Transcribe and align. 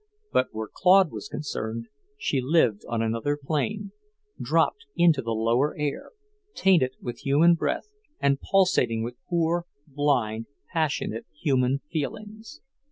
But 0.31 0.47
where 0.51 0.67
Claude 0.67 1.11
was 1.11 1.27
concerned, 1.27 1.85
she 2.17 2.41
lived 2.41 2.81
on 2.89 3.03
another 3.03 3.37
plane, 3.39 3.91
dropped 4.41 4.87
into 4.95 5.21
the 5.21 5.29
lower 5.35 5.77
air, 5.77 6.09
tainted 6.55 6.95
with 6.99 7.19
human 7.19 7.53
breath 7.53 7.91
and 8.19 8.41
pulsating 8.41 9.03
with 9.03 9.23
poor, 9.29 9.67
blind, 9.87 10.47
passionate 10.73 11.27
human 11.39 11.81
feelings. 11.91 12.61